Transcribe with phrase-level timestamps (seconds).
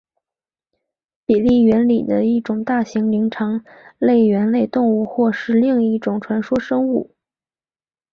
[1.27, 3.63] 比利猿里的一种大型灵长
[3.99, 7.13] 类猿类动物或另一种传说生物。